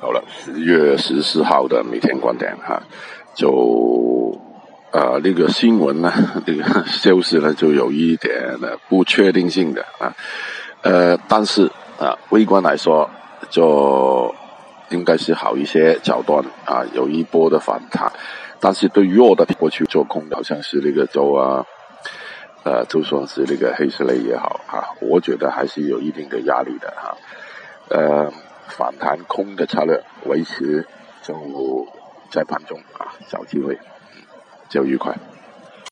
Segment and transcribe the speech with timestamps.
[0.00, 2.80] 好了，十月十四号的每天观点哈，
[3.34, 4.32] 就
[4.92, 6.12] 呃那个新闻呢，
[6.46, 10.14] 那个消息呢，就有一点的不确定性的啊，
[10.82, 13.10] 呃，但是啊，微观来说，
[13.50, 14.32] 就
[14.90, 18.12] 应该是好一些，脚端啊有一波的反弹，
[18.60, 21.66] 但是对弱的过去做空，好像是那个就啊，
[22.62, 27.16] 呃，就说是那个黑色类也好啊，我觉得还是有一定的压力的哈，
[27.88, 28.32] 呃。
[28.68, 30.86] 反弹空的策略维持，
[31.22, 31.34] 就
[32.30, 33.78] 在盘中啊，找机会，
[34.68, 35.16] 就愉快。